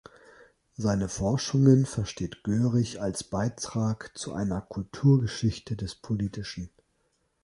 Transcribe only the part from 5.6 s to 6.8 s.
des Politischen“.